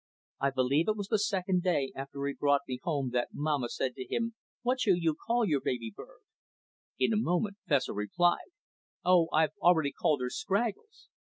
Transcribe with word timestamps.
I 0.39 0.49
believe 0.49 0.87
it 0.87 0.97
was 0.97 1.09
the 1.09 1.19
second 1.19 1.61
day 1.61 1.91
after 1.95 2.25
he 2.25 2.33
brought 2.33 2.61
me 2.67 2.79
home 2.81 3.11
that 3.11 3.27
Mamma 3.33 3.69
said 3.69 3.93
to 3.97 4.03
him: 4.09 4.33
"What 4.63 4.79
shall 4.79 4.95
you 4.95 5.13
call 5.13 5.45
your 5.45 5.61
baby 5.61 5.93
bird?" 5.95 6.21
In 6.97 7.13
a 7.13 7.17
moment 7.17 7.57
Fessor 7.67 7.93
replied: 7.93 8.49
"Oh, 9.05 9.27
I've 9.31 9.53
already 9.61 9.91
called 9.91 10.21
her 10.21 10.31
Scraggles. 10.31 11.09